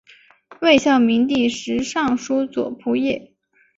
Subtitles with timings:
[0.61, 3.35] 魏孝明帝时尚书左仆射。